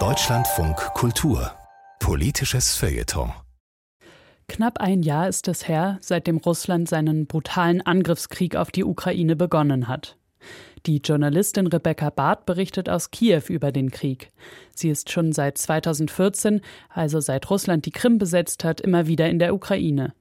Deutschlandfunk 0.00 0.76
Kultur 0.94 1.52
Politisches 2.00 2.74
Feuilleton 2.74 3.32
Knapp 4.48 4.80
ein 4.80 5.04
Jahr 5.04 5.28
ist 5.28 5.46
es 5.46 5.68
her, 5.68 5.98
seitdem 6.00 6.38
Russland 6.38 6.88
seinen 6.88 7.28
brutalen 7.28 7.82
Angriffskrieg 7.82 8.56
auf 8.56 8.72
die 8.72 8.82
Ukraine 8.82 9.36
begonnen 9.36 9.86
hat. 9.86 10.16
Die 10.86 10.96
Journalistin 10.96 11.68
Rebecca 11.68 12.10
Barth 12.10 12.46
berichtet 12.46 12.88
aus 12.88 13.12
Kiew 13.12 13.42
über 13.48 13.70
den 13.70 13.92
Krieg. 13.92 14.32
Sie 14.74 14.90
ist 14.90 15.12
schon 15.12 15.30
seit 15.30 15.56
2014, 15.56 16.62
also 16.88 17.20
seit 17.20 17.48
Russland 17.48 17.86
die 17.86 17.92
Krim 17.92 18.18
besetzt 18.18 18.64
hat, 18.64 18.80
immer 18.80 19.06
wieder 19.06 19.30
in 19.30 19.38
der 19.38 19.54
Ukraine. 19.54 20.14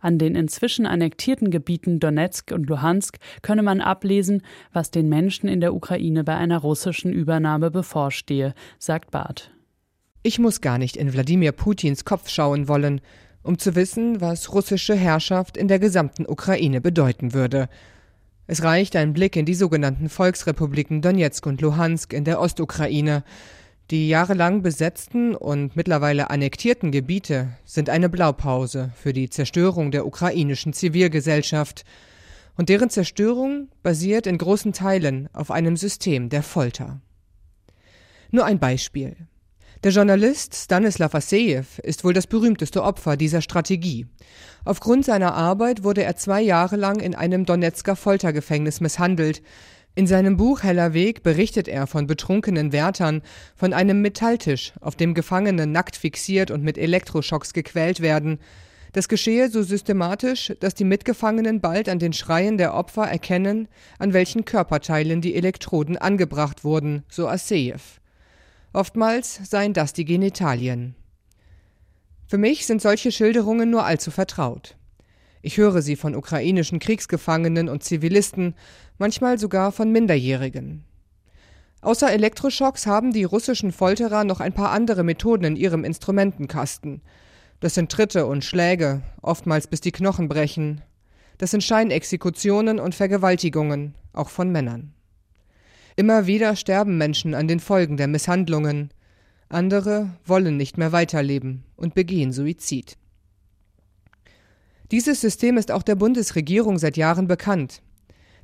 An 0.00 0.18
den 0.18 0.34
inzwischen 0.34 0.86
annektierten 0.86 1.50
Gebieten 1.50 2.00
Donetsk 2.00 2.52
und 2.52 2.68
Luhansk 2.68 3.18
könne 3.42 3.62
man 3.62 3.80
ablesen, 3.80 4.42
was 4.72 4.90
den 4.90 5.08
Menschen 5.08 5.48
in 5.48 5.60
der 5.60 5.74
Ukraine 5.74 6.24
bei 6.24 6.36
einer 6.36 6.58
russischen 6.58 7.12
Übernahme 7.12 7.70
bevorstehe, 7.70 8.54
sagt 8.78 9.10
Barth. 9.10 9.50
Ich 10.22 10.38
muss 10.38 10.60
gar 10.60 10.78
nicht 10.78 10.96
in 10.96 11.12
Wladimir 11.12 11.52
Putins 11.52 12.04
Kopf 12.04 12.28
schauen 12.28 12.68
wollen, 12.68 13.00
um 13.42 13.58
zu 13.58 13.74
wissen, 13.74 14.20
was 14.20 14.52
russische 14.52 14.94
Herrschaft 14.94 15.56
in 15.56 15.68
der 15.68 15.78
gesamten 15.78 16.26
Ukraine 16.26 16.80
bedeuten 16.80 17.32
würde. 17.32 17.68
Es 18.46 18.62
reicht 18.62 18.96
ein 18.96 19.12
Blick 19.12 19.36
in 19.36 19.46
die 19.46 19.54
sogenannten 19.54 20.08
Volksrepubliken 20.08 21.02
Donetsk 21.02 21.46
und 21.46 21.60
Luhansk 21.60 22.12
in 22.12 22.24
der 22.24 22.40
Ostukraine. 22.40 23.22
Die 23.90 24.08
jahrelang 24.08 24.62
besetzten 24.62 25.34
und 25.34 25.74
mittlerweile 25.74 26.30
annektierten 26.30 26.92
Gebiete 26.92 27.48
sind 27.64 27.90
eine 27.90 28.08
Blaupause 28.08 28.92
für 28.94 29.12
die 29.12 29.28
Zerstörung 29.28 29.90
der 29.90 30.06
ukrainischen 30.06 30.72
Zivilgesellschaft. 30.72 31.84
Und 32.56 32.68
deren 32.68 32.88
Zerstörung 32.88 33.68
basiert 33.82 34.28
in 34.28 34.38
großen 34.38 34.72
Teilen 34.72 35.28
auf 35.32 35.50
einem 35.50 35.76
System 35.76 36.28
der 36.28 36.44
Folter. 36.44 37.00
Nur 38.30 38.44
ein 38.44 38.60
Beispiel. 38.60 39.16
Der 39.82 39.90
Journalist 39.90 40.54
Stanislav 40.54 41.14
Asejew 41.14 41.64
ist 41.82 42.04
wohl 42.04 42.12
das 42.12 42.28
berühmteste 42.28 42.84
Opfer 42.84 43.16
dieser 43.16 43.40
Strategie. 43.40 44.06
Aufgrund 44.64 45.04
seiner 45.04 45.34
Arbeit 45.34 45.82
wurde 45.82 46.04
er 46.04 46.16
zwei 46.16 46.42
Jahre 46.42 46.76
lang 46.76 47.00
in 47.00 47.16
einem 47.16 47.44
Donetsker 47.44 47.96
Foltergefängnis 47.96 48.80
misshandelt. 48.80 49.42
In 50.00 50.06
seinem 50.06 50.38
Buch 50.38 50.62
Heller 50.62 50.94
Weg 50.94 51.22
berichtet 51.22 51.68
er 51.68 51.86
von 51.86 52.06
betrunkenen 52.06 52.72
Wärtern, 52.72 53.20
von 53.54 53.74
einem 53.74 54.00
Metalltisch, 54.00 54.72
auf 54.80 54.96
dem 54.96 55.12
Gefangene 55.12 55.66
nackt 55.66 55.94
fixiert 55.94 56.50
und 56.50 56.62
mit 56.62 56.78
Elektroschocks 56.78 57.52
gequält 57.52 58.00
werden. 58.00 58.38
Das 58.94 59.10
geschehe 59.10 59.50
so 59.50 59.62
systematisch, 59.62 60.54
dass 60.58 60.74
die 60.74 60.86
Mitgefangenen 60.86 61.60
bald 61.60 61.86
an 61.90 61.98
den 61.98 62.14
Schreien 62.14 62.56
der 62.56 62.72
Opfer 62.72 63.08
erkennen, 63.08 63.68
an 63.98 64.14
welchen 64.14 64.46
Körperteilen 64.46 65.20
die 65.20 65.34
Elektroden 65.34 65.98
angebracht 65.98 66.64
wurden, 66.64 67.04
so 67.10 67.28
Asejew. 67.28 68.00
Oftmals 68.72 69.38
seien 69.50 69.74
das 69.74 69.92
die 69.92 70.06
Genitalien. 70.06 70.94
Für 72.26 72.38
mich 72.38 72.64
sind 72.64 72.80
solche 72.80 73.12
Schilderungen 73.12 73.68
nur 73.68 73.84
allzu 73.84 74.10
vertraut. 74.10 74.78
Ich 75.42 75.56
höre 75.56 75.80
sie 75.82 75.96
von 75.96 76.14
ukrainischen 76.14 76.78
Kriegsgefangenen 76.78 77.68
und 77.68 77.82
Zivilisten, 77.82 78.54
manchmal 78.98 79.38
sogar 79.38 79.72
von 79.72 79.90
Minderjährigen. 79.90 80.84
Außer 81.82 82.12
Elektroschocks 82.12 82.86
haben 82.86 83.12
die 83.12 83.24
russischen 83.24 83.72
Folterer 83.72 84.24
noch 84.24 84.40
ein 84.40 84.52
paar 84.52 84.70
andere 84.70 85.02
Methoden 85.02 85.44
in 85.44 85.56
ihrem 85.56 85.84
Instrumentenkasten. 85.84 87.00
Das 87.60 87.74
sind 87.74 87.90
Tritte 87.90 88.26
und 88.26 88.44
Schläge, 88.44 89.02
oftmals 89.22 89.66
bis 89.66 89.80
die 89.80 89.92
Knochen 89.92 90.28
brechen. 90.28 90.82
Das 91.38 91.52
sind 91.52 91.64
Scheinexekutionen 91.64 92.78
und 92.78 92.94
Vergewaltigungen, 92.94 93.94
auch 94.12 94.28
von 94.28 94.52
Männern. 94.52 94.92
Immer 95.96 96.26
wieder 96.26 96.54
sterben 96.54 96.98
Menschen 96.98 97.34
an 97.34 97.48
den 97.48 97.60
Folgen 97.60 97.96
der 97.96 98.08
Misshandlungen. 98.08 98.90
Andere 99.48 100.10
wollen 100.26 100.58
nicht 100.58 100.76
mehr 100.76 100.92
weiterleben 100.92 101.64
und 101.76 101.94
begehen 101.94 102.32
Suizid. 102.32 102.98
Dieses 104.90 105.20
System 105.20 105.56
ist 105.56 105.70
auch 105.70 105.84
der 105.84 105.94
Bundesregierung 105.94 106.78
seit 106.78 106.96
Jahren 106.96 107.28
bekannt. 107.28 107.80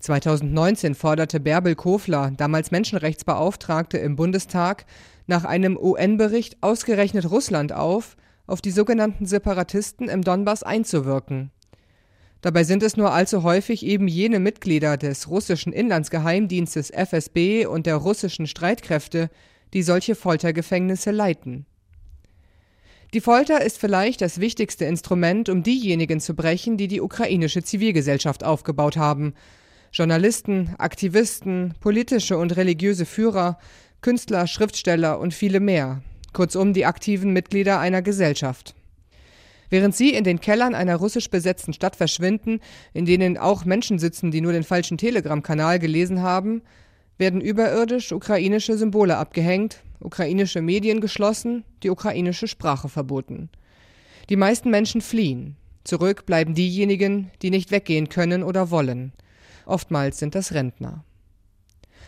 2019 0.00 0.94
forderte 0.94 1.40
Bärbel 1.40 1.74
Kofler, 1.74 2.32
damals 2.36 2.70
Menschenrechtsbeauftragte 2.70 3.96
im 3.96 4.16
Bundestag, 4.16 4.84
nach 5.26 5.44
einem 5.44 5.78
UN-Bericht 5.78 6.58
ausgerechnet 6.60 7.30
Russland 7.30 7.72
auf, 7.72 8.16
auf 8.46 8.60
die 8.60 8.72
sogenannten 8.72 9.24
Separatisten 9.24 10.10
im 10.10 10.20
Donbass 10.20 10.62
einzuwirken. 10.62 11.50
Dabei 12.42 12.64
sind 12.64 12.82
es 12.82 12.98
nur 12.98 13.12
allzu 13.12 13.42
häufig 13.42 13.86
eben 13.86 14.06
jene 14.06 14.38
Mitglieder 14.38 14.98
des 14.98 15.30
russischen 15.30 15.72
Inlandsgeheimdienstes 15.72 16.90
FSB 16.90 17.64
und 17.64 17.86
der 17.86 17.96
russischen 17.96 18.46
Streitkräfte, 18.46 19.30
die 19.72 19.82
solche 19.82 20.14
Foltergefängnisse 20.14 21.10
leiten. 21.10 21.64
Die 23.14 23.20
Folter 23.20 23.62
ist 23.62 23.78
vielleicht 23.78 24.22
das 24.22 24.40
wichtigste 24.40 24.86
Instrument, 24.86 25.48
um 25.48 25.62
diejenigen 25.62 26.18
zu 26.18 26.34
brechen, 26.34 26.76
die 26.76 26.88
die 26.88 27.00
ukrainische 27.00 27.62
Zivilgesellschaft 27.62 28.42
aufgebaut 28.42 28.96
haben. 28.96 29.34
Journalisten, 29.92 30.74
Aktivisten, 30.78 31.74
politische 31.78 32.36
und 32.36 32.56
religiöse 32.56 33.06
Führer, 33.06 33.56
Künstler, 34.00 34.48
Schriftsteller 34.48 35.20
und 35.20 35.32
viele 35.32 35.60
mehr. 35.60 36.02
Kurzum 36.32 36.72
die 36.72 36.86
aktiven 36.86 37.32
Mitglieder 37.32 37.78
einer 37.78 38.02
Gesellschaft. 38.02 38.74
Während 39.70 39.94
sie 39.94 40.10
in 40.10 40.24
den 40.24 40.40
Kellern 40.40 40.74
einer 40.74 40.96
russisch 40.96 41.30
besetzten 41.30 41.72
Stadt 41.72 41.94
verschwinden, 41.94 42.58
in 42.94 43.06
denen 43.06 43.38
auch 43.38 43.64
Menschen 43.64 44.00
sitzen, 44.00 44.32
die 44.32 44.40
nur 44.40 44.52
den 44.52 44.64
falschen 44.64 44.98
Telegram-Kanal 44.98 45.78
gelesen 45.78 46.20
haben, 46.20 46.62
werden 47.16 47.40
überirdisch 47.40 48.10
ukrainische 48.10 48.76
Symbole 48.76 49.16
abgehängt, 49.16 49.84
ukrainische 50.04 50.62
Medien 50.62 51.00
geschlossen, 51.00 51.64
die 51.82 51.90
ukrainische 51.90 52.48
Sprache 52.48 52.88
verboten. 52.88 53.50
Die 54.28 54.36
meisten 54.36 54.70
Menschen 54.70 55.00
fliehen. 55.00 55.56
Zurück 55.84 56.26
bleiben 56.26 56.54
diejenigen, 56.54 57.30
die 57.42 57.50
nicht 57.50 57.70
weggehen 57.70 58.08
können 58.08 58.42
oder 58.42 58.70
wollen. 58.70 59.12
Oftmals 59.66 60.18
sind 60.18 60.34
das 60.34 60.52
Rentner. 60.52 61.04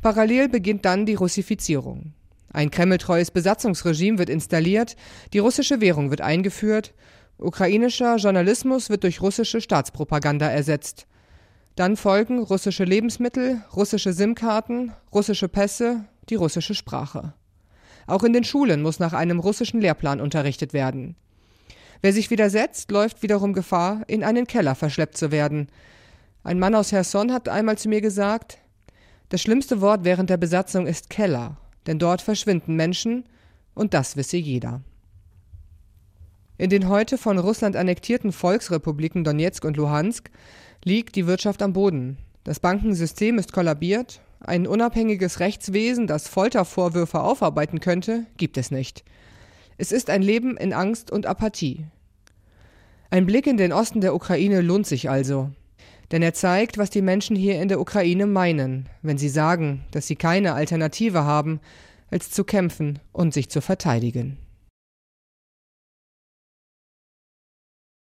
Parallel 0.00 0.48
beginnt 0.48 0.84
dann 0.84 1.06
die 1.06 1.14
Russifizierung. 1.14 2.12
Ein 2.50 2.70
kremltreues 2.70 3.30
Besatzungsregime 3.30 4.18
wird 4.18 4.30
installiert, 4.30 4.96
die 5.32 5.38
russische 5.38 5.80
Währung 5.80 6.10
wird 6.10 6.20
eingeführt 6.20 6.94
Ukrainischer 7.40 8.16
Journalismus 8.16 8.90
wird 8.90 9.04
durch 9.04 9.22
russische 9.22 9.60
Staatspropaganda 9.60 10.48
ersetzt. 10.50 11.06
Dann 11.76 11.96
folgen 11.96 12.40
russische 12.40 12.82
Lebensmittel, 12.82 13.62
russische 13.76 14.12
SIM-Karten, 14.12 14.92
russische 15.14 15.48
Pässe, 15.48 16.04
die 16.30 16.34
russische 16.34 16.74
Sprache. 16.74 17.34
Auch 18.08 18.24
in 18.24 18.32
den 18.32 18.42
Schulen 18.42 18.82
muss 18.82 18.98
nach 18.98 19.12
einem 19.12 19.38
russischen 19.38 19.80
Lehrplan 19.80 20.20
unterrichtet 20.20 20.72
werden. 20.72 21.14
Wer 22.00 22.12
sich 22.12 22.30
widersetzt, 22.30 22.90
läuft 22.90 23.22
wiederum 23.22 23.52
Gefahr, 23.52 24.02
in 24.06 24.24
einen 24.24 24.46
Keller 24.46 24.74
verschleppt 24.74 25.16
zu 25.16 25.30
werden. 25.30 25.68
Ein 26.42 26.58
Mann 26.58 26.74
aus 26.74 26.90
Herson 26.90 27.32
hat 27.32 27.48
einmal 27.48 27.76
zu 27.76 27.88
mir 27.88 28.00
gesagt, 28.00 28.58
das 29.28 29.42
schlimmste 29.42 29.82
Wort 29.82 30.04
während 30.04 30.30
der 30.30 30.38
Besatzung 30.38 30.86
ist 30.86 31.10
Keller, 31.10 31.58
denn 31.86 31.98
dort 31.98 32.22
verschwinden 32.22 32.76
Menschen, 32.76 33.24
und 33.74 33.94
das 33.94 34.16
wisse 34.16 34.38
jeder. 34.38 34.80
In 36.56 36.70
den 36.70 36.88
heute 36.88 37.18
von 37.18 37.38
Russland 37.38 37.76
annektierten 37.76 38.32
Volksrepubliken 38.32 39.22
Donetsk 39.22 39.64
und 39.64 39.76
Luhansk 39.76 40.30
liegt 40.82 41.14
die 41.14 41.26
Wirtschaft 41.26 41.62
am 41.62 41.74
Boden. 41.74 42.16
Das 42.42 42.58
Bankensystem 42.58 43.38
ist 43.38 43.52
kollabiert. 43.52 44.20
Ein 44.40 44.66
unabhängiges 44.66 45.40
Rechtswesen, 45.40 46.06
das 46.06 46.28
Foltervorwürfe 46.28 47.20
aufarbeiten 47.20 47.80
könnte, 47.80 48.26
gibt 48.36 48.56
es 48.56 48.70
nicht. 48.70 49.04
Es 49.78 49.92
ist 49.92 50.10
ein 50.10 50.22
Leben 50.22 50.56
in 50.56 50.72
Angst 50.72 51.10
und 51.10 51.26
Apathie. 51.26 51.86
Ein 53.10 53.26
Blick 53.26 53.46
in 53.46 53.56
den 53.56 53.72
Osten 53.72 54.00
der 54.00 54.14
Ukraine 54.14 54.60
lohnt 54.60 54.86
sich 54.86 55.10
also. 55.10 55.50
Denn 56.10 56.22
er 56.22 56.34
zeigt, 56.34 56.78
was 56.78 56.90
die 56.90 57.02
Menschen 57.02 57.36
hier 57.36 57.60
in 57.60 57.68
der 57.68 57.80
Ukraine 57.80 58.26
meinen, 58.26 58.88
wenn 59.02 59.18
sie 59.18 59.28
sagen, 59.28 59.84
dass 59.90 60.06
sie 60.06 60.16
keine 60.16 60.54
Alternative 60.54 61.24
haben, 61.24 61.60
als 62.10 62.30
zu 62.30 62.44
kämpfen 62.44 62.98
und 63.12 63.34
sich 63.34 63.50
zu 63.50 63.60
verteidigen. 63.60 64.38